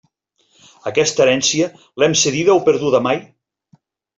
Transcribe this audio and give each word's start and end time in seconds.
Aquesta 0.91 1.21
herència, 1.25 1.67
¿l'hem 2.05 2.17
cedida 2.25 2.57
o 2.57 2.65
perduda 2.71 3.07
mai? 3.11 3.25